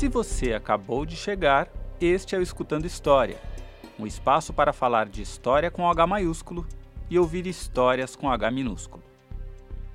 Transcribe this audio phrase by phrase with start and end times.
[0.00, 3.36] Se você acabou de chegar, este é o Escutando História,
[3.98, 6.66] um espaço para falar de história com H maiúsculo
[7.10, 9.02] e ouvir histórias com H minúsculo.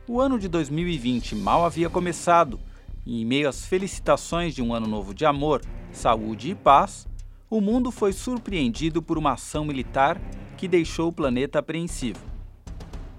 [0.07, 2.59] O ano de 2020 mal havia começado,
[3.03, 7.07] e em meio às felicitações de um ano novo de amor, saúde e paz,
[7.49, 10.21] o mundo foi surpreendido por uma ação militar
[10.55, 12.23] que deixou o planeta apreensivo.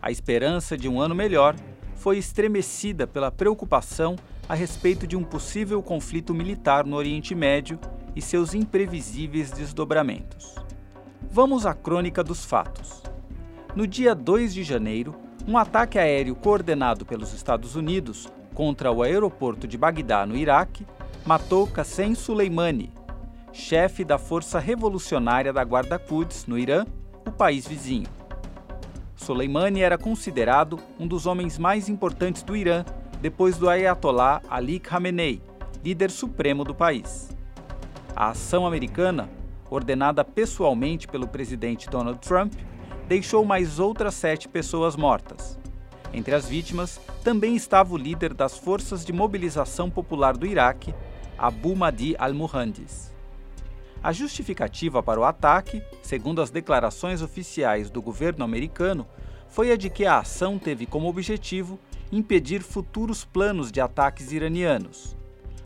[0.00, 1.56] A esperança de um ano melhor
[1.96, 4.14] foi estremecida pela preocupação
[4.48, 7.78] a respeito de um possível conflito militar no Oriente Médio
[8.14, 10.54] e seus imprevisíveis desdobramentos.
[11.30, 13.02] Vamos à crônica dos fatos.
[13.74, 15.14] No dia 2 de janeiro,
[15.46, 20.86] um ataque aéreo coordenado pelos Estados Unidos contra o aeroporto de Bagdá, no Iraque,
[21.26, 22.92] matou Qassem Soleimani,
[23.52, 26.86] chefe da Força Revolucionária da Guarda Quds, no Irã,
[27.26, 28.08] o país vizinho.
[29.16, 32.84] Soleimani era considerado um dos homens mais importantes do Irã
[33.26, 35.42] depois do Ayatollah Ali Khamenei,
[35.82, 37.28] líder supremo do país.
[38.14, 39.28] A ação americana,
[39.68, 42.54] ordenada pessoalmente pelo presidente Donald Trump,
[43.08, 45.58] deixou mais outras sete pessoas mortas.
[46.14, 50.94] Entre as vítimas também estava o líder das Forças de Mobilização Popular do Iraque,
[51.36, 53.12] Abu Mahdi al-Muhandis.
[54.04, 59.04] A justificativa para o ataque, segundo as declarações oficiais do governo americano,
[59.48, 61.76] foi a de que a ação teve como objetivo
[62.10, 65.16] impedir futuros planos de ataques iranianos.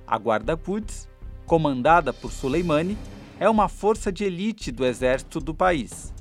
[0.06, 1.08] A Guarda Quds,
[1.46, 2.96] comandada por Soleimani,
[3.38, 6.12] é uma força de elite do exército do país.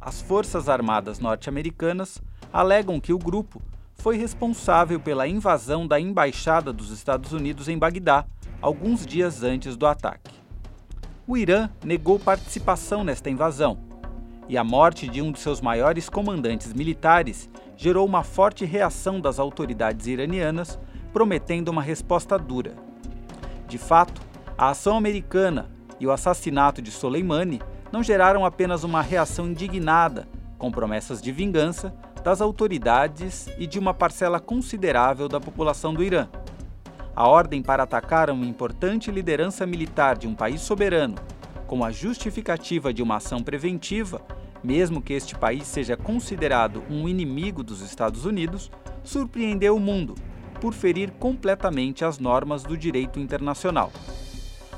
[0.00, 3.60] As Forças Armadas norte-americanas alegam que o grupo
[3.96, 8.24] foi responsável pela invasão da embaixada dos Estados Unidos em Bagdá,
[8.62, 10.34] alguns dias antes do ataque.
[11.26, 13.78] O Irã negou participação nesta invasão,
[14.48, 19.38] e a morte de um de seus maiores comandantes militares gerou uma forte reação das
[19.38, 20.78] autoridades iranianas,
[21.12, 22.74] prometendo uma resposta dura.
[23.68, 24.20] De fato,
[24.56, 25.70] a ação americana
[26.00, 27.60] e o assassinato de Soleimani
[27.92, 30.26] não geraram apenas uma reação indignada,
[30.58, 31.94] com promessas de vingança
[32.24, 36.28] das autoridades e de uma parcela considerável da população do Irã.
[37.14, 41.14] A ordem para atacar uma importante liderança militar de um país soberano,
[41.68, 44.22] como a justificativa de uma ação preventiva,
[44.64, 48.70] mesmo que este país seja considerado um inimigo dos Estados Unidos,
[49.04, 50.14] surpreendeu o mundo
[50.60, 53.92] por ferir completamente as normas do direito internacional.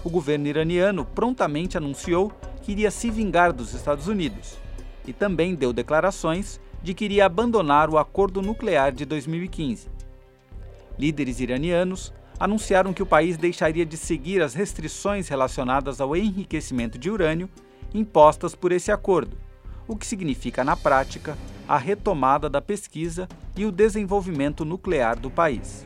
[0.02, 4.58] O governo iraniano prontamente anunciou que iria se vingar dos Estados Unidos
[5.06, 9.88] e também deu declarações de que iria abandonar o acordo nuclear de 2015.
[10.98, 17.10] Líderes iranianos anunciaram que o país deixaria de seguir as restrições relacionadas ao enriquecimento de
[17.10, 17.48] urânio
[17.94, 19.36] impostas por esse acordo
[19.90, 21.36] o que significa, na prática,
[21.66, 25.84] a retomada da pesquisa e o desenvolvimento nuclear do país.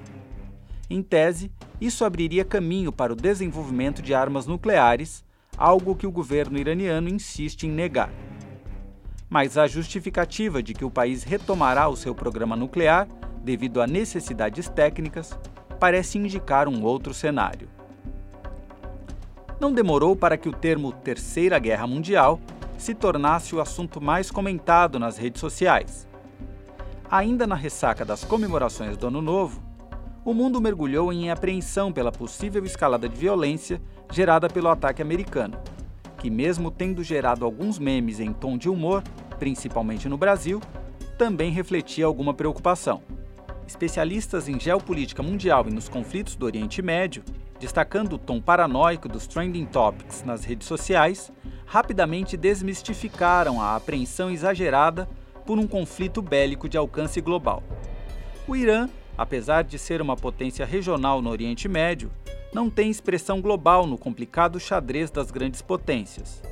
[0.90, 1.50] Em tese,
[1.80, 5.24] isso abriria caminho para o desenvolvimento de armas nucleares,
[5.56, 8.12] algo que o governo iraniano insiste em negar.
[9.26, 13.08] Mas a justificativa de que o país retomará o seu programa nuclear,
[13.42, 15.34] devido a necessidades técnicas,
[15.78, 17.68] parece indicar um outro cenário.
[19.60, 22.40] Não demorou para que o termo Terceira Guerra Mundial
[22.76, 26.08] se tornasse o assunto mais comentado nas redes sociais.
[27.10, 29.62] Ainda na ressaca das comemorações do Ano Novo,
[30.24, 33.80] o mundo mergulhou em apreensão pela possível escalada de violência
[34.10, 35.56] gerada pelo ataque americano,
[36.18, 39.02] que, mesmo tendo gerado alguns memes em tom de humor,
[39.38, 40.60] principalmente no Brasil,
[41.18, 43.02] também refletia alguma preocupação.
[43.66, 47.24] Especialistas em geopolítica mundial e nos conflitos do Oriente Médio,
[47.58, 51.32] destacando o tom paranoico dos trending topics nas redes sociais,
[51.64, 55.08] rapidamente desmistificaram a apreensão exagerada
[55.46, 57.62] por um conflito bélico de alcance global.
[58.46, 62.10] O Irã, apesar de ser uma potência regional no Oriente Médio,
[62.52, 66.42] não tem expressão global no complicado xadrez das grandes potências.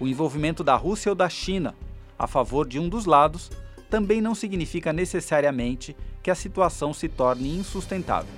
[0.00, 1.74] O envolvimento da Rússia ou da China
[2.18, 3.50] a favor de um dos lados
[3.90, 8.32] também não significa necessariamente que a situação se torne insustentável.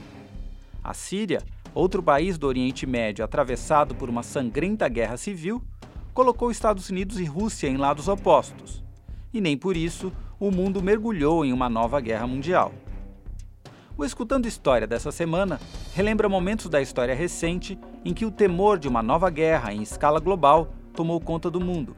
[0.83, 1.43] A Síria,
[1.75, 5.63] outro país do Oriente Médio atravessado por uma sangrenta guerra civil,
[6.13, 8.83] colocou Estados Unidos e Rússia em lados opostos,
[9.33, 12.73] e nem por isso o mundo mergulhou em uma nova guerra mundial.
[13.99, 15.59] O Escutando História dessa semana
[15.95, 20.21] relembra momentos da história recente em que o temor de uma nova guerra em escala
[20.21, 21.97] global tomou conta do mundo.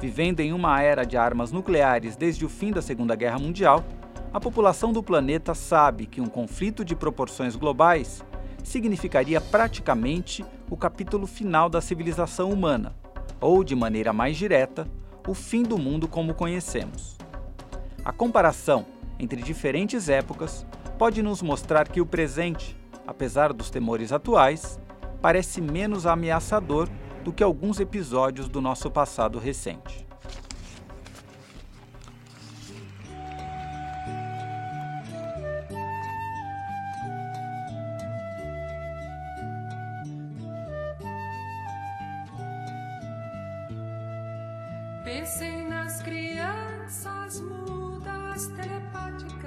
[0.00, 3.84] Vivendo em uma era de armas nucleares desde o fim da Segunda Guerra Mundial,
[4.32, 8.24] a população do planeta sabe que um conflito de proporções globais
[8.64, 12.96] significaria praticamente o capítulo final da civilização humana,
[13.42, 14.88] ou, de maneira mais direta,
[15.28, 17.18] o fim do mundo como conhecemos.
[18.02, 18.86] A comparação
[19.18, 20.64] entre diferentes épocas
[20.98, 22.74] pode nos mostrar que o presente,
[23.06, 24.80] apesar dos temores atuais,
[25.20, 26.88] parece menos ameaçador
[27.22, 30.06] do que alguns episódios do nosso passado recente.
[45.04, 49.39] Pensem nas crianças mudas telepáticas.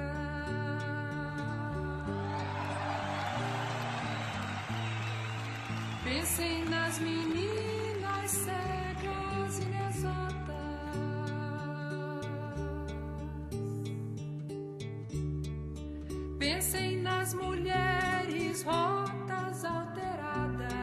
[16.43, 20.73] Pensem nas mulheres rotas alteradas.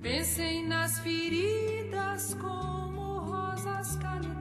[0.00, 4.40] Pensem nas feridas como rosas cálidas.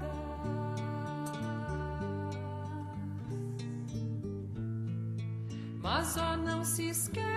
[5.81, 7.28] Mas ó, não se esqueçam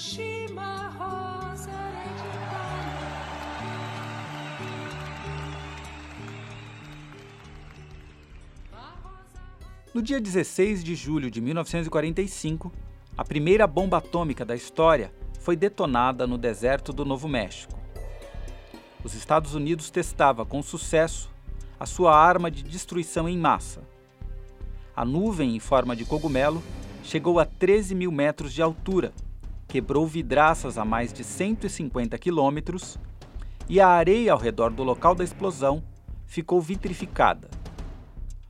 [0.00, 1.70] Hiroshima, rosa
[9.92, 12.72] No dia 16 de julho de 1945,
[13.14, 17.78] a primeira bomba atômica da história foi detonada no deserto do Novo México.
[19.04, 21.30] Os Estados Unidos testava com sucesso
[21.78, 23.82] a sua arma de destruição em massa.
[24.96, 26.62] A nuvem em forma de cogumelo
[27.04, 29.12] chegou a 13 mil metros de altura,
[29.70, 32.98] quebrou vidraças a mais de 150 quilômetros
[33.68, 35.80] e a areia ao redor do local da explosão
[36.26, 37.48] ficou vitrificada.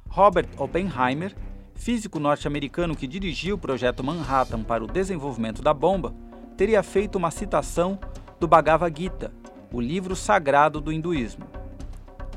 [0.09, 1.37] Robert Oppenheimer,
[1.75, 6.15] físico norte-americano que dirigiu o projeto Manhattan para o desenvolvimento da bomba,
[6.57, 7.99] teria feito uma citação
[8.41, 9.31] do Bhagavad Gita,
[9.71, 11.45] o livro sagrado do hinduísmo.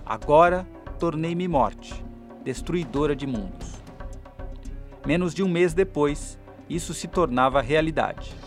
[0.06, 0.68] Agora
[1.00, 2.03] tornei-me morte,
[2.44, 3.81] destruidora de mundos.
[5.06, 6.38] Menos de um mês depois,
[6.69, 8.43] isso se tornava realidade.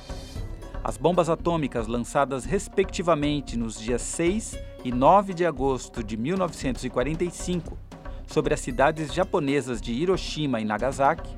[0.89, 7.77] As bombas atômicas lançadas respectivamente nos dias 6 e 9 de agosto de 1945
[8.25, 11.37] sobre as cidades japonesas de Hiroshima e Nagasaki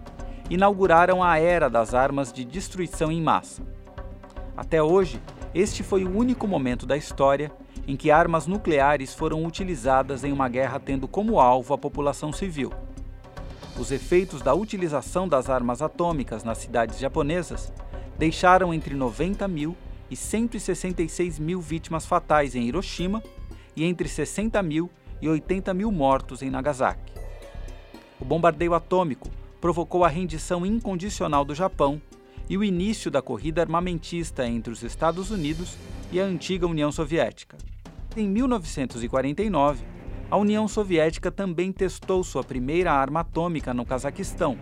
[0.50, 3.62] inauguraram a era das armas de destruição em massa.
[4.54, 5.18] Até hoje,
[5.54, 7.50] este foi o único momento da história
[7.86, 12.70] em que armas nucleares foram utilizadas em uma guerra tendo como alvo a população civil.
[13.78, 17.72] Os efeitos da utilização das armas atômicas nas cidades japonesas
[18.18, 19.76] deixaram entre 90 mil
[20.10, 23.22] e 166 mil vítimas fatais em Hiroshima
[23.76, 24.90] e entre 60 mil
[25.22, 27.12] e 80 mil mortos em Nagasaki.
[28.20, 29.30] O bombardeio atômico
[29.60, 32.00] provocou a rendição incondicional do Japão
[32.48, 35.76] e o início da corrida armamentista entre os Estados Unidos
[36.10, 37.56] e a antiga União Soviética.
[38.16, 39.84] Em 1949,
[40.30, 44.58] a União Soviética também testou sua primeira arma atômica no Cazaquistão,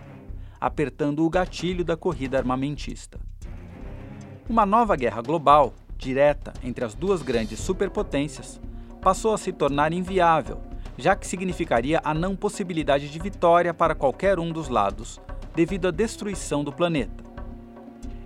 [0.59, 3.19] apertando o gatilho da corrida armamentista.
[4.49, 8.61] Uma nova guerra global, direta entre as duas grandes superpotências,
[9.01, 10.61] passou a se tornar inviável,
[10.97, 15.19] já que significaria a não possibilidade de vitória para qualquer um dos lados,
[15.53, 17.25] devido à destruição do planeta.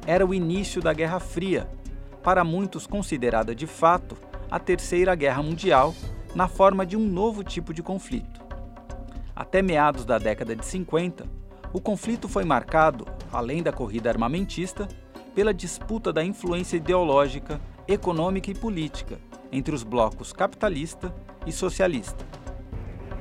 [0.05, 1.67] Era o início da Guerra Fria,
[2.21, 4.15] para muitos considerada de fato
[4.51, 5.95] a Terceira Guerra Mundial,
[6.35, 8.41] na forma de um novo tipo de conflito.
[9.35, 11.25] Até meados da década de 50,
[11.73, 14.87] o conflito foi marcado, além da corrida armamentista,
[15.33, 19.19] pela disputa da influência ideológica, econômica e política
[19.51, 21.13] entre os blocos capitalista
[21.45, 22.25] e socialista.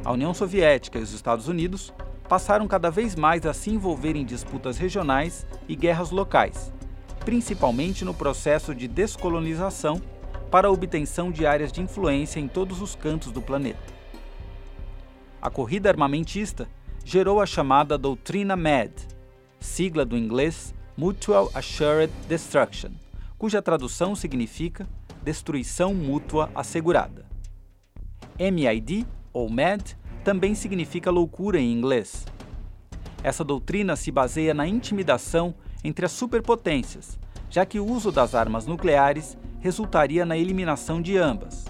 [0.05, 1.93] A União Soviética e os Estados Unidos
[2.29, 6.73] passaram cada vez mais a se envolver em disputas regionais e guerras locais,
[7.25, 10.01] principalmente no processo de descolonização
[10.51, 14.01] para a obtenção de áreas de influência em todos os cantos do planeta.
[15.43, 16.69] A corrida armamentista
[17.05, 18.93] gerou a chamada doutrina MAD,
[19.59, 22.91] sigla do inglês Mutual Assured Destruction,
[23.39, 24.87] cuja tradução significa
[25.23, 27.27] destruição mútua assegurada.
[28.39, 32.27] MID, ou MAD, também significa loucura em inglês.
[33.23, 35.55] Essa doutrina se baseia na intimidação
[35.85, 37.19] entre as superpotências,
[37.49, 41.67] já que o uso das armas nucleares resultaria na eliminação de ambas.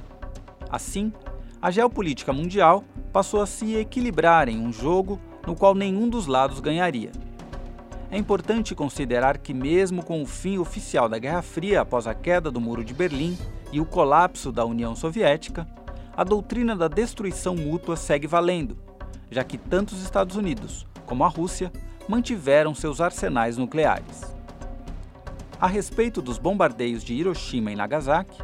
[0.71, 1.13] Assim,
[1.61, 6.61] a geopolítica mundial passou a se equilibrar em um jogo no qual nenhum dos lados
[6.61, 7.11] ganharia.
[8.13, 12.51] É importante considerar que, mesmo com o fim oficial da Guerra Fria após a queda
[12.51, 13.39] do Muro de Berlim
[13.71, 15.65] e o colapso da União Soviética,
[16.17, 18.77] a doutrina da destruição mútua segue valendo,
[19.31, 21.73] já que tanto os Estados Unidos como a Rússia
[22.09, 24.35] mantiveram seus arsenais nucleares.
[25.61, 28.43] A respeito dos bombardeios de Hiroshima e Nagasaki,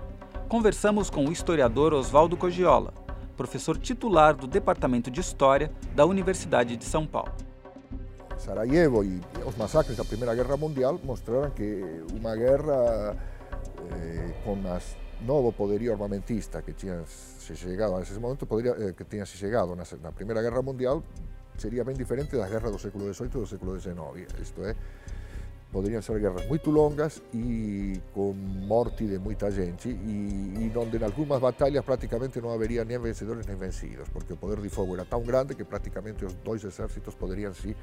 [0.49, 2.95] conversamos com o historiador Oswaldo Cogiola,
[3.37, 7.46] professor titular do Departamento de História da Universidade de São Paulo.
[8.39, 13.17] Sarajevo e os massacres da Primeira Guerra Mundial mostraram que uma guerra
[13.91, 18.93] eh, com as novo poderio armamentista que tinha se chegado a ese momento, podría, eh,
[18.93, 21.03] que tinha se chegado na, na Primeira Guerra Mundial,
[21.57, 24.29] sería ben diferente das guerras do século XVIII e do século XIX.
[24.43, 24.77] Isto é,
[25.73, 31.05] poderiam ser guerras muito longas e com morte de muita gente e, e onde em
[31.05, 35.05] algumas batalhas praticamente não haveria nem vencedores nem vencidos, porque o poder de fogo era
[35.05, 37.75] tão grande que praticamente os dois exércitos poderiam se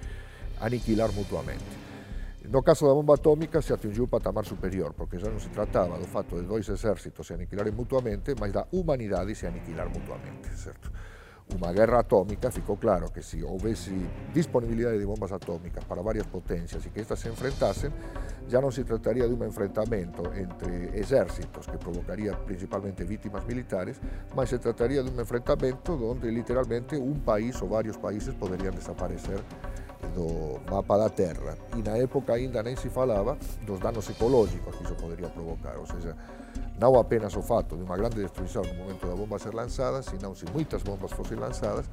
[0.60, 1.84] aniquilar mutuamente.
[2.44, 5.96] No caso da bomba atómica se atingiu o patamar superior, porque já non se trataba
[5.96, 10.92] do fato de dois exércitos se aniquilarem mutuamente, mas da humanidade se aniquilar mutuamente, certo?
[11.56, 13.92] Uma guerra atómica ficou claro que se houvesse
[14.34, 17.92] disponibilidade de bombas atómicas para varias potencias e que estas se enfrentasen,
[18.48, 24.00] já non se trataría de un enfrentamento entre exércitos que provocaría principalmente vítimas militares,
[24.36, 29.40] mas se trataría de un enfrentamento donde literalmente un país ou varios países poderían desaparecer
[30.08, 34.84] do mapa da Terra e na época ainda nem se falava dos danos ecológicos que
[34.84, 36.16] isso poderia provocar, ou seja,
[36.80, 40.36] não apenas o fato de uma grande destruição no momento da bomba ser lançada, senão
[40.36, 41.90] se muitas bombas fossem lançadas,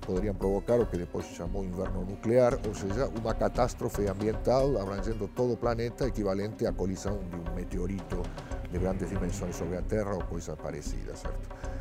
[0.00, 5.28] poderiam provocar o que depois se chamou inverno nuclear, ou seja, uma catástrofe ambiental abrangendo
[5.28, 8.22] todo o planeta equivalente à colisão de um meteorito
[8.70, 11.73] de grandes dimensões sobre a Terra ou coisa parecida, certo?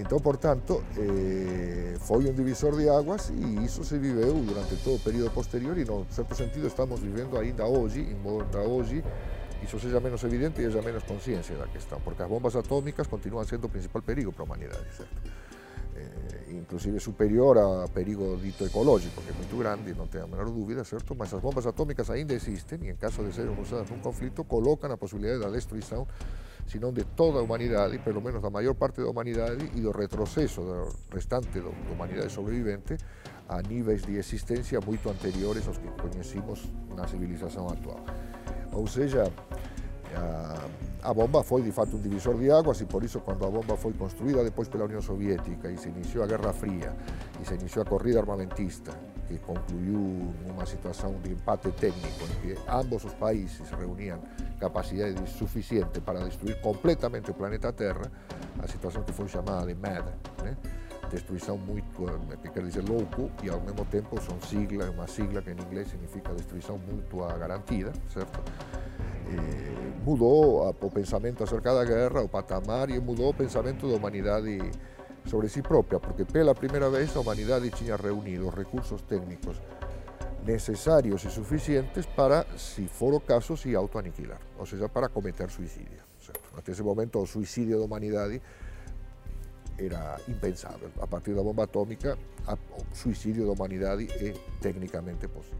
[0.00, 4.98] Então, portanto, eh, foi um divisor de águas e isso se viveu durante todo o
[4.98, 9.04] período posterior e, no certo sentido, estamos vivendo ainda hoje, ainda hoje,
[9.62, 13.44] isso seja menos evidente e haja menos consciência da questão, porque as bombas atómicas continuam
[13.44, 15.14] sendo o principal perigo para a humanidade, certo?
[15.94, 20.46] Eh, inclusive superior ao perigo dito ecológico, que é muito grande, não tenho a menor
[20.46, 21.14] dúvida, certo?
[21.14, 24.90] Mas as bombas atómicas ainda existem e, em caso de serem usadas num conflito, colocam
[24.90, 26.08] a possibilidade da destruição
[26.66, 31.14] sino de toda humanidade, pelo menos da maior parte da humanidade e do retroceso do
[31.14, 32.96] restante da humanidade sobrevivente
[33.48, 38.04] a níveis de existência muito anteriores aos que conhecemos na civilização atual.
[38.72, 39.24] Ou seja,
[40.14, 43.50] a, a bomba foi de fato um divisor de águas e por isso quando a
[43.50, 46.94] bomba foi construída depois pela União Soviética e se iniciou a Guerra Fria
[47.40, 48.92] e se iniciou a corrida armamentista
[49.26, 54.20] que concluiu numa situação de empate técnico em que ambos os países reuniam
[54.60, 58.02] capacidade suficiente para destruir completamente o planeta Terra,
[58.62, 60.04] a situação que foi chamada de MAD,
[60.44, 60.56] né?
[61.10, 65.50] destruição mútua, que quer dizer louco, e ao mesmo tempo são sigla, uma sigla que
[65.50, 68.40] em inglês significa destruição mútua garantida, certo?
[69.26, 74.60] Eh, mudou o pensamento acerca da guerra, o patamar, e mudou o pensamento da humanidade
[75.26, 79.60] sobre si própria, porque pela primeira vez a humanidade tinha reunido os recursos técnicos
[80.44, 86.00] necesarios e suficientes para, se for o caso, se autoaniquilar, ou seja, para cometer suicidio.
[86.56, 88.40] Até ese momento o suicidio da humanidade
[89.78, 90.90] era impensável.
[91.00, 95.58] A partir da bomba atómica, o suicidio da humanidade é técnicamente posible.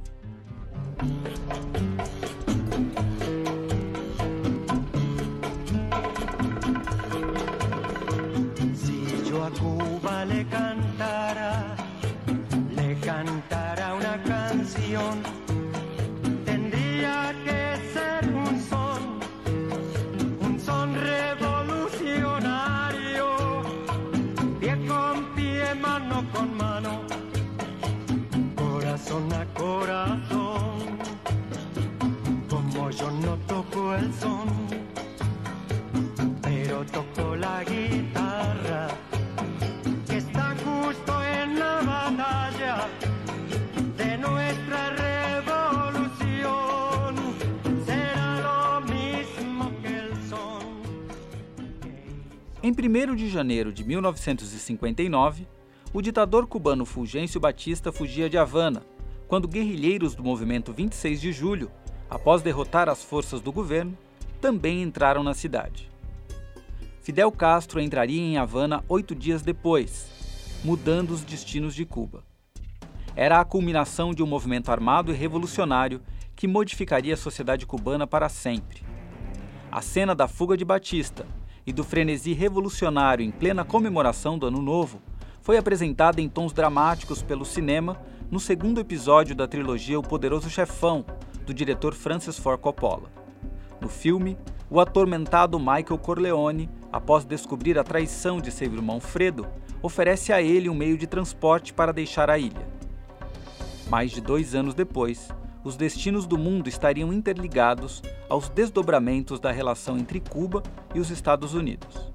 [53.08, 55.46] 1 de janeiro de 1959,
[55.90, 58.82] o ditador cubano Fulgêncio Batista fugia de Havana,
[59.26, 61.70] quando guerrilheiros do movimento 26 de julho,
[62.10, 63.96] após derrotar as forças do governo,
[64.38, 65.90] também entraram na cidade.
[67.00, 70.10] Fidel Castro entraria em Havana oito dias depois,
[70.62, 72.22] mudando os destinos de Cuba.
[73.16, 76.02] Era a culminação de um movimento armado e revolucionário
[76.36, 78.82] que modificaria a sociedade cubana para sempre.
[79.72, 81.26] A cena da fuga de Batista
[81.70, 85.00] e do frenesi revolucionário em plena comemoração do Ano Novo
[85.40, 87.96] foi apresentada em tons dramáticos pelo cinema
[88.28, 91.04] no segundo episódio da trilogia O Poderoso Chefão,
[91.46, 93.08] do diretor Francis Ford Coppola.
[93.80, 94.36] No filme,
[94.68, 99.46] o atormentado Michael Corleone, após descobrir a traição de seu irmão Fredo,
[99.80, 102.66] oferece a ele um meio de transporte para deixar a ilha.
[103.88, 105.28] Mais de dois anos depois,
[105.62, 110.62] os destinos do mundo estariam interligados aos desdobramentos da relação entre Cuba
[110.94, 112.10] e os Estados Unidos.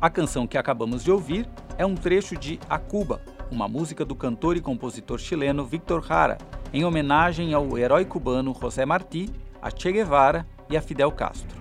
[0.00, 4.14] A canção que acabamos de ouvir é um trecho de A Cuba, uma música do
[4.14, 6.38] cantor e compositor chileno Victor Jara,
[6.72, 9.28] em homenagem ao herói cubano José Martí,
[9.60, 11.60] a Che Guevara e a Fidel Castro.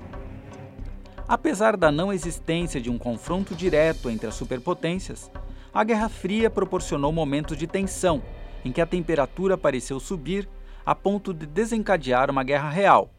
[1.27, 5.31] Apesar da não existência de um confronto direto entre as superpotências,
[5.73, 8.21] a Guerra Fria proporcionou momentos de tensão
[8.63, 10.47] em que a temperatura pareceu subir
[10.85, 13.11] a ponto de desencadear uma guerra real,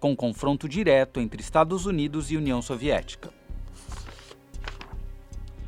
[0.00, 3.30] com confronto direto entre Estados Unidos e União Soviética.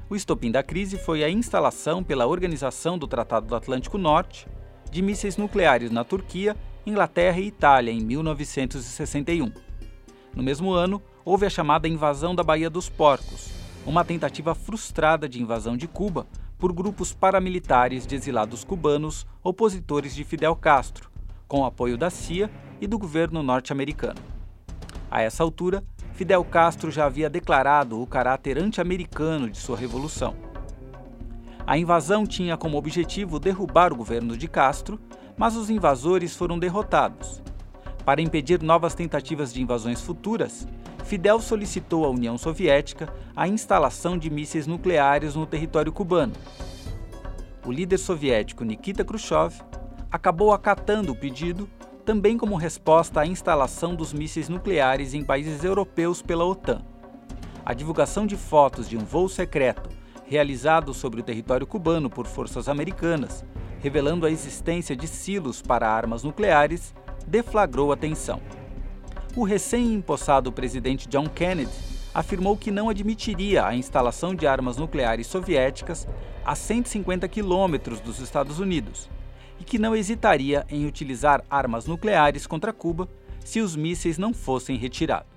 [0.09, 4.47] O estopim da crise foi a instalação pela Organização do Tratado do Atlântico Norte
[4.91, 6.57] de mísseis nucleares na Turquia,
[6.87, 9.53] Inglaterra e Itália em 1961.
[10.35, 13.51] No mesmo ano, houve a chamada invasão da Baía dos Porcos,
[13.85, 16.27] uma tentativa frustrada de invasão de Cuba
[16.59, 21.11] por grupos paramilitares de exilados cubanos opositores de Fidel Castro,
[21.47, 24.21] com apoio da CIA e do governo norte-americano.
[25.11, 30.35] A essa altura, Fidel Castro já havia declarado o caráter anti-americano de sua revolução.
[31.67, 34.99] A invasão tinha como objetivo derrubar o governo de Castro,
[35.37, 37.43] mas os invasores foram derrotados.
[38.05, 40.67] Para impedir novas tentativas de invasões futuras,
[41.07, 46.33] Fidel solicitou à União Soviética a instalação de mísseis nucleares no território cubano.
[47.65, 49.55] O líder soviético Nikita Khrushchev
[50.11, 51.71] acabou acatando o pedido,
[52.05, 56.83] também como resposta à instalação dos mísseis nucleares em países europeus pela OTAN.
[57.65, 59.89] A divulgação de fotos de um voo secreto
[60.25, 63.45] realizado sobre o território cubano por forças americanas,
[63.79, 66.93] revelando a existência de silos para armas nucleares,
[67.29, 68.41] deflagrou a tensão
[69.37, 71.71] o recém-impossado presidente John Kennedy
[72.15, 76.09] afirmou que não admitiria a instalação de armas nucleares soviéticas
[76.43, 79.11] a 150 quilômetros dos Estados Unidos
[79.61, 83.07] e que não hesitaria em utilizar armas nucleares contra Cuba
[83.41, 85.29] se os mísseis não fossem retirados.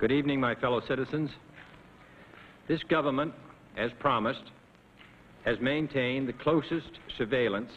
[0.00, 1.30] Good evening, my fellow citizens.
[2.66, 3.34] This government,
[3.76, 4.50] as promised,
[5.44, 7.70] has maintained the closest surveillance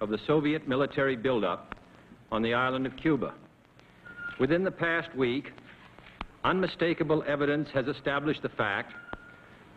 [0.00, 1.74] of the Soviet military buildup
[2.30, 3.34] on the island of Cuba.
[4.38, 5.52] Within the past week,
[6.44, 8.92] unmistakable evidence has established the fact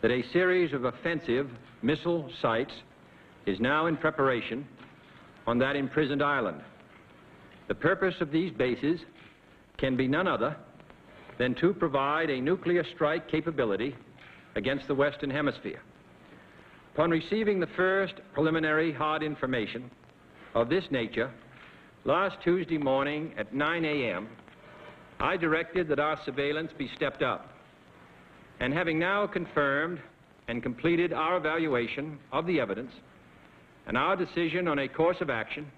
[0.02, 1.48] that a series of offensive
[1.82, 2.72] missile sites
[3.46, 4.66] is now in preparation
[5.46, 6.60] on that imprisoned island.
[7.68, 9.00] The purpose of these bases
[9.78, 10.56] can be none other
[11.38, 13.94] than to provide a nuclear strike capability
[14.54, 15.80] against the Western Hemisphere.
[16.96, 19.90] Upon receiving the first preliminary hard information
[20.54, 21.30] of this nature,
[22.06, 24.26] last Tuesday morning at 9 a.m.,
[25.20, 27.50] I directed that our surveillance be stepped up.
[28.60, 30.00] And having now confirmed
[30.48, 32.92] and completed our evaluation of the evidence
[33.86, 35.70] and our decision on a course of action,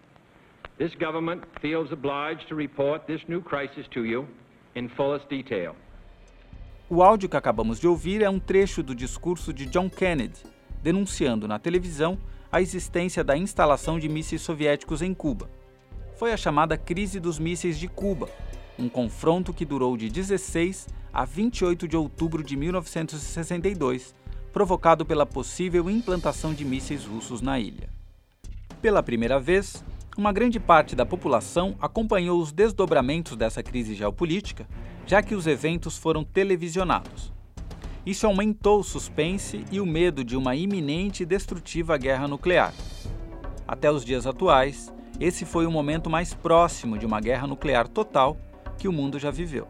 [0.79, 4.29] this government feels obliged to report this new crisis to you
[4.77, 5.75] in fullest detail.
[6.89, 10.45] O áudio que acabamos de ouvir é um trecho do discurso de John Kennedy,
[10.83, 12.19] denunciando na televisão
[12.51, 15.51] a existência da instalação de mísseis soviéticos em Cuba.
[16.17, 18.29] Foi a chamada Crise dos Mísseis de Cuba,
[18.79, 24.15] um confronto que durou de 16 a 28 de outubro de 1962,
[24.53, 27.89] provocado pela possível implantação de mísseis russos na ilha.
[28.81, 29.85] Pela primeira vez,
[30.17, 34.67] uma grande parte da população acompanhou os desdobramentos dessa crise geopolítica,
[35.07, 37.33] já que os eventos foram televisionados.
[38.09, 42.73] Isso aumentou o suspense e o medo de uma iminente e destrutiva guerra nuclear.
[43.67, 44.91] Até os dias atuais,
[45.21, 48.39] esse foi o momento mais próximo de uma guerra nuclear total
[48.79, 49.69] que o mundo já viveu.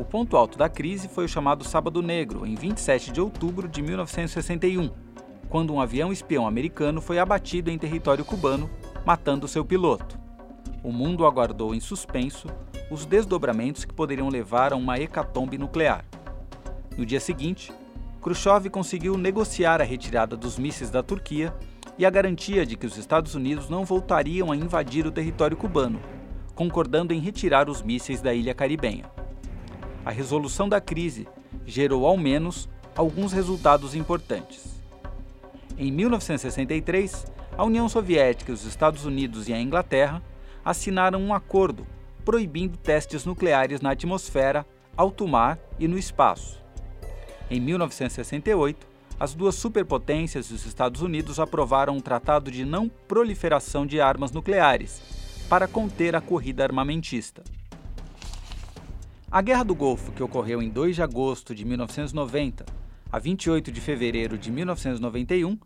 [0.00, 3.80] O ponto alto da crise foi o chamado Sábado Negro, em 27 de outubro de
[3.82, 4.90] 1961,
[5.48, 8.68] quando um avião espião americano foi abatido em território cubano,
[9.06, 10.18] matando seu piloto.
[10.82, 12.48] O mundo aguardou em suspenso
[12.90, 16.04] os desdobramentos que poderiam levar a uma hecatombe nuclear.
[16.96, 17.72] No dia seguinte,
[18.20, 21.54] Khrushchev conseguiu negociar a retirada dos mísseis da Turquia
[21.96, 26.00] e a garantia de que os Estados Unidos não voltariam a invadir o território cubano,
[26.54, 29.04] concordando em retirar os mísseis da ilha caribenha.
[30.04, 31.26] A resolução da crise
[31.64, 34.80] gerou ao menos alguns resultados importantes.
[35.78, 37.26] Em 1963,
[37.56, 40.22] a União Soviética, os Estados Unidos e a Inglaterra
[40.64, 41.86] assinaram um acordo
[42.24, 46.59] proibindo testes nucleares na atmosfera, alto mar e no espaço.
[47.50, 48.86] Em 1968,
[49.18, 54.30] as duas superpotências e os Estados Unidos aprovaram um tratado de não proliferação de armas
[54.30, 55.02] nucleares
[55.48, 57.42] para conter a corrida armamentista.
[59.28, 62.64] A Guerra do Golfo, que ocorreu em 2 de agosto de 1990
[63.10, 65.58] a 28 de fevereiro de 1991,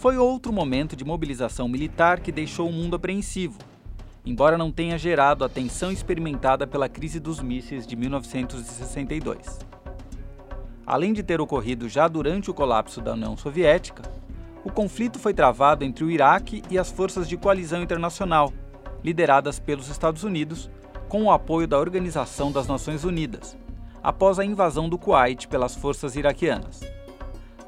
[0.00, 3.58] foi outro momento de mobilização militar que deixou o mundo apreensivo,
[4.26, 9.77] embora não tenha gerado a tensão experimentada pela crise dos mísseis de 1962.
[10.88, 14.10] Além de ter ocorrido já durante o colapso da União Soviética,
[14.64, 18.54] o conflito foi travado entre o Iraque e as forças de coalizão internacional,
[19.04, 20.70] lideradas pelos Estados Unidos,
[21.06, 23.54] com o apoio da Organização das Nações Unidas,
[24.02, 26.80] após a invasão do Kuwait pelas forças iraquianas.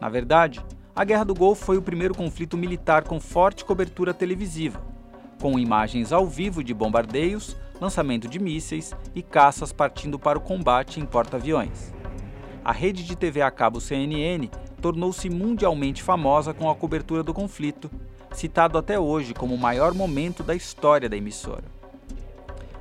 [0.01, 0.65] Na verdade,
[0.97, 4.81] a Guerra do Golfo foi o primeiro conflito militar com forte cobertura televisiva,
[5.39, 10.99] com imagens ao vivo de bombardeios, lançamento de mísseis e caças partindo para o combate
[10.99, 12.00] em porta-aviões.
[12.65, 14.49] A rede de TV a cabo CNN
[14.83, 17.91] tornou-se mundialmente famosa com a cobertura do conflito,
[18.33, 21.65] citado até hoje como o maior momento da história da emissora.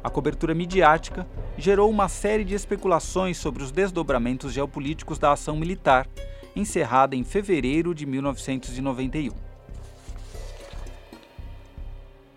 [0.03, 6.07] A cobertura midiática gerou uma série de especulações sobre os desdobramentos geopolíticos da ação militar,
[6.55, 9.33] encerrada em fevereiro de 1991.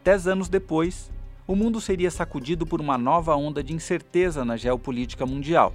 [0.04, 1.10] Dez anos depois,
[1.46, 5.72] o mundo seria sacudido por uma nova onda de incerteza na geopolítica mundial.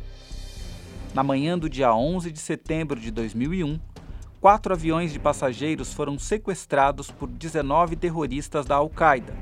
[1.17, 3.80] Na manhã do dia 11 de setembro de 2001,
[4.39, 9.34] quatro aviões de passageiros foram sequestrados por 19 terroristas da Al-Qaeda,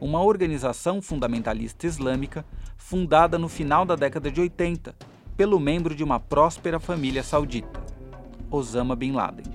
[0.00, 4.94] uma organização fundamentalista islâmica fundada no final da década de 80
[5.36, 7.82] pelo membro de uma próspera família saudita,
[8.48, 9.52] Osama Bin Laden.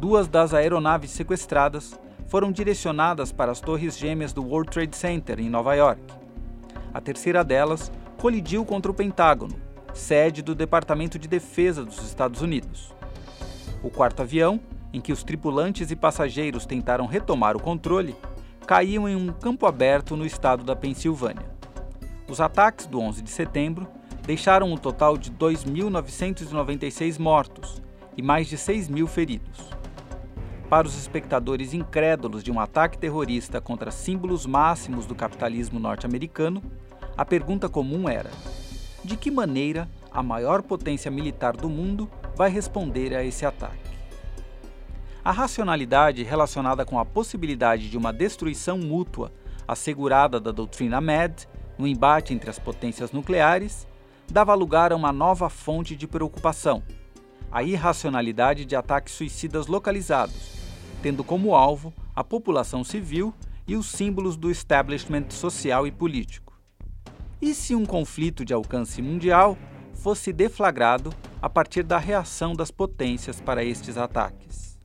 [0.00, 5.50] Duas das aeronaves sequestradas foram direcionadas para as torres gêmeas do World Trade Center, em
[5.50, 6.00] Nova York.
[6.94, 12.94] A terceira delas colidiu contra o Pentágono, sede do Departamento de Defesa dos Estados Unidos.
[13.82, 14.60] O quarto avião,
[14.92, 18.16] em que os tripulantes e passageiros tentaram retomar o controle,
[18.66, 21.46] caiu em um campo aberto no estado da Pensilvânia.
[22.28, 23.88] Os ataques do 11 de setembro
[24.26, 27.80] deixaram um total de 2.996 mortos
[28.16, 29.70] e mais de 6 mil feridos.
[30.68, 36.62] Para os espectadores incrédulos de um ataque terrorista contra símbolos máximos do capitalismo norte-americano,
[37.16, 38.30] a pergunta comum era:
[39.08, 43.88] de que maneira a maior potência militar do mundo vai responder a esse ataque?
[45.24, 49.32] A racionalidade relacionada com a possibilidade de uma destruição mútua
[49.66, 53.88] assegurada da doutrina MED no embate entre as potências nucleares
[54.30, 56.82] dava lugar a uma nova fonte de preocupação:
[57.50, 60.52] a irracionalidade de ataques suicidas localizados,
[61.02, 63.32] tendo como alvo a população civil
[63.66, 66.47] e os símbolos do establishment social e político.
[67.40, 69.56] E se um conflito de alcance mundial
[69.94, 74.76] fosse deflagrado a partir da reação das potências para estes ataques?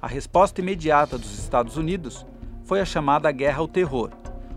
[0.00, 2.24] A resposta imediata dos Estados Unidos
[2.64, 4.10] foi a chamada Guerra ao Terror,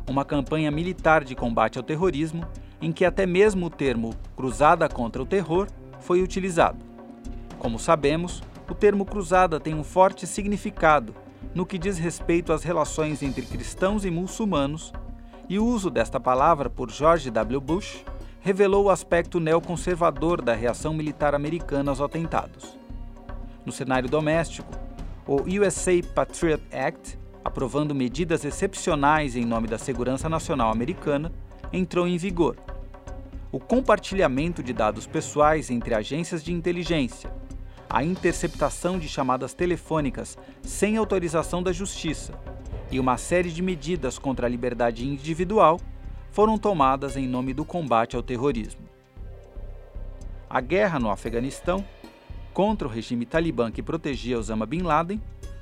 [0.08, 2.48] uma campanha militar de combate ao terrorismo
[2.82, 5.68] em que até mesmo o termo cruzada contra o terror
[6.00, 6.80] foi utilizado.
[7.60, 11.14] Como sabemos, o termo cruzada tem um forte significado
[11.54, 14.94] no que diz respeito às relações entre cristãos e muçulmanos,
[15.48, 17.62] e o uso desta palavra por George W.
[17.62, 18.04] Bush
[18.42, 22.78] revelou o aspecto neoconservador da reação militar americana aos atentados.
[23.66, 24.70] No cenário doméstico,
[25.28, 31.32] o USA Patriot Act, aprovando medidas excepcionais em nome da segurança nacional americana,
[31.74, 32.56] entrou em vigor.
[33.52, 37.32] O compartilhamento de dados pessoais entre agências de inteligência,
[37.90, 42.34] a interceptação de chamadas telefônicas sem autorização da Justiça
[42.96, 45.82] e uma série de medidas contra a liberdade individual
[46.32, 48.88] foram tomadas em nome do combate ao terrorismo.
[50.50, 51.84] A guerra no Afeganistão,
[52.54, 55.22] contra o regime talibã que protegia Osama Bin Laden,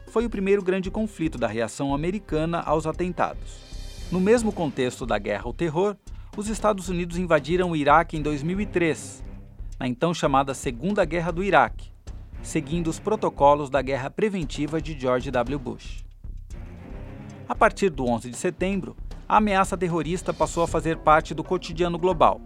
[0.10, 3.58] foi o primeiro grande conflito da reação americana aos atentados.
[4.12, 5.98] No mesmo contexto da guerra ao terror,
[6.38, 9.24] os Estados Unidos invadiram o Iraque em 2003,
[9.80, 11.90] na então chamada Segunda Guerra do Iraque,
[12.44, 15.58] seguindo os protocolos da Guerra Preventiva de George W.
[15.58, 16.04] Bush.
[17.48, 18.96] A partir do 11 de setembro,
[19.28, 22.40] a ameaça terrorista passou a fazer parte do cotidiano global.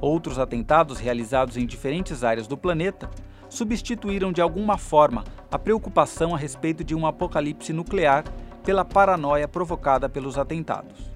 [0.00, 3.08] Outros atentados realizados em diferentes áreas do planeta
[3.48, 8.24] substituíram de alguma forma a preocupação a respeito de um apocalipse nuclear
[8.64, 11.10] pela paranoia provocada pelos atentados.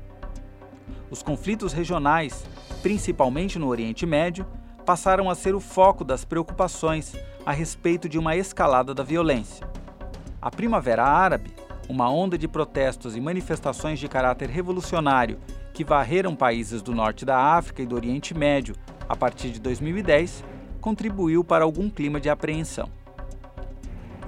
[1.10, 2.44] Os conflitos regionais,
[2.82, 4.46] principalmente no Oriente Médio,
[4.86, 9.68] passaram a ser o foco das preocupações a respeito de uma escalada da violência.
[10.40, 11.52] A Primavera Árabe,
[11.88, 15.38] uma onda de protestos e manifestações de caráter revolucionário
[15.72, 18.74] que varreram países do norte da África e do Oriente Médio
[19.08, 20.44] a partir de 2010,
[20.80, 22.88] contribuiu para algum clima de apreensão.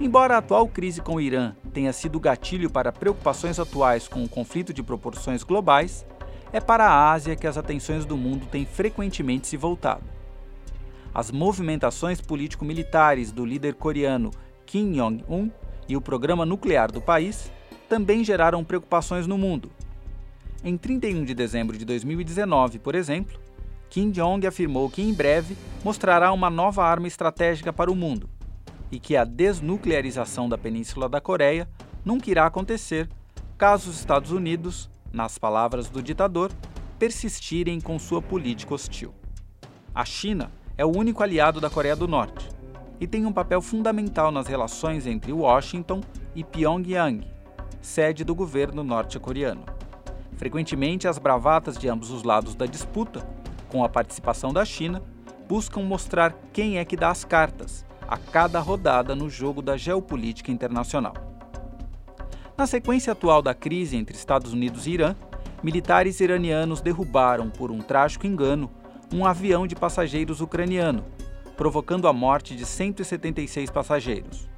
[0.01, 4.29] Embora a atual crise com o Irã tenha sido gatilho para preocupações atuais com o
[4.29, 6.05] conflito de proporções globais,
[6.53, 10.05] é para a Ásia que as atenções do mundo têm frequentemente se voltado.
[11.13, 14.31] As movimentações político-militares do líder coreano
[14.67, 15.51] Kim Jong-un
[15.89, 17.51] e o programa nuclear do país
[17.89, 19.71] também geraram preocupações no mundo.
[20.63, 23.39] Em 31 de dezembro de 2019, por exemplo,
[23.91, 28.29] Kim Jong afirmou que em breve mostrará uma nova arma estratégica para o mundo
[28.91, 31.69] e que a desnuclearização da Península da Coreia
[32.05, 33.09] nunca irá acontecer
[33.59, 36.51] caso os Estados Unidos, nas palavras do ditador,
[36.99, 39.15] persistirem com sua política hostil.
[39.95, 42.54] A China é o único aliado da Coreia do Norte
[43.05, 46.01] e tem um papel fundamental nas relações entre Washington
[46.35, 47.23] e Pyongyang,
[47.83, 49.63] sede do governo norte-coreano.
[50.39, 53.21] Frequentemente, as bravatas de ambos os lados da disputa,
[53.69, 55.03] com a participação da China,
[55.47, 60.51] buscam mostrar quem é que dá as cartas a cada rodada no jogo da geopolítica
[60.51, 61.13] internacional.
[62.57, 65.15] Na sequência atual da crise entre Estados Unidos e Irã,
[65.63, 68.71] militares iranianos derrubaram, por um trágico engano,
[69.13, 71.05] um avião de passageiros ucraniano,
[71.57, 74.49] provocando a morte de 176 passageiros.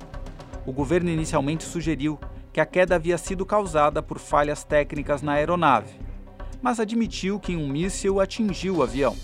[0.67, 2.19] O governo inicialmente sugeriu
[2.53, 5.95] que a queda havia sido causada por falhas técnicas na aeronave,
[6.63, 9.17] mas admitiu que um míssil atingiu o avião.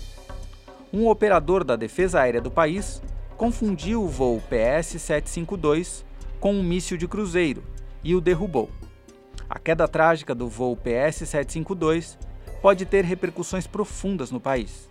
[0.93, 3.01] Um operador da defesa aérea do país
[3.35, 6.05] confundiu o voo PS-752
[6.39, 7.63] com um míssil de cruzeiro
[8.03, 8.69] e o derrubou.
[9.49, 12.17] A queda trágica do voo PS-752
[12.61, 14.89] pode ter repercussões profundas no país.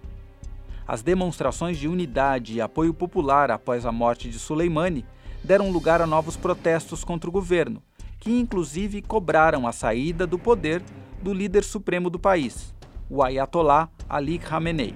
[0.87, 5.05] As demonstrações de unidade e apoio popular após a morte de Soleimani
[5.45, 7.83] deram lugar a novos protestos contra o governo,
[8.19, 10.83] que inclusive cobraram a saída do poder
[11.23, 12.75] do líder supremo do país,
[13.09, 14.95] o Ayatollah Ali Khamenei.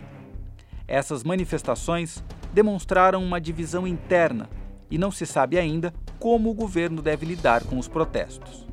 [0.89, 2.23] Essas manifestações
[2.53, 4.49] demonstraram uma divisão interna
[4.91, 8.67] e não se sabe ainda como o governo deve lidar com os protestos.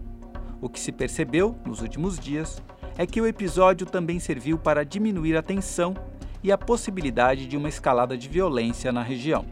[0.61, 2.61] O que se percebeu nos últimos dias
[2.97, 5.95] é que o episódio também serviu para diminuir a tensão
[6.43, 9.45] e a possibilidade de uma escalada de violência na região.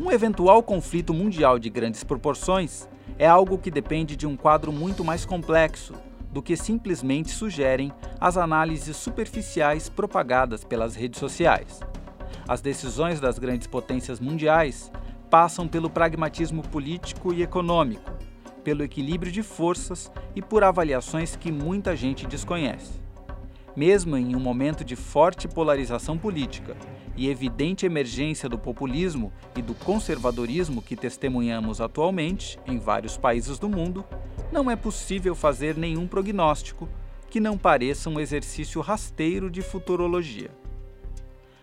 [0.00, 5.04] Um eventual conflito mundial de grandes proporções é algo que depende de um quadro muito
[5.04, 5.94] mais complexo
[6.30, 11.80] do que simplesmente sugerem as análises superficiais propagadas pelas redes sociais.
[12.46, 14.92] As decisões das grandes potências mundiais
[15.28, 18.10] passam pelo pragmatismo político e econômico,
[18.62, 23.07] pelo equilíbrio de forças e por avaliações que muita gente desconhece.
[23.78, 26.76] Mesmo em um momento de forte polarização política
[27.16, 33.68] e evidente emergência do populismo e do conservadorismo que testemunhamos atualmente em vários países do
[33.68, 34.04] mundo,
[34.50, 36.88] não é possível fazer nenhum prognóstico
[37.30, 40.50] que não pareça um exercício rasteiro de futurologia.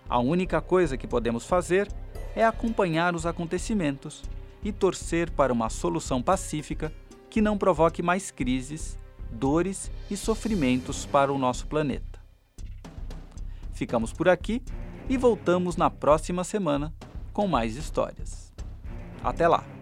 [0.07, 1.85] A única coisa que podemos fazer
[2.33, 4.23] é acompanhar os acontecimentos
[4.63, 6.93] e torcer para uma solução pacífica
[7.29, 8.97] que não provoque mais crises,
[9.35, 12.19] dores e sofrimentos para o nosso planeta.
[13.73, 14.63] Ficamos por aqui
[15.09, 16.93] e voltamos na próxima semana
[17.33, 18.53] com mais histórias.
[19.23, 19.74] Até lá!